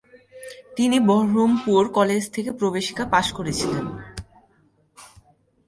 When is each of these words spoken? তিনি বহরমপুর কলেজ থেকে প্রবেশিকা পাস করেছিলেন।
তিনি 0.75 0.97
বহরমপুর 0.99 1.81
কলেজ 1.89 2.23
থেকে 2.29 2.51
প্রবেশিকা 2.51 3.03
পাস 3.05 3.27
করেছিলেন। 3.33 3.85